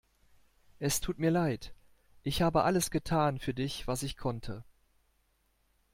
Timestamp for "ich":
2.23-2.41, 4.01-4.17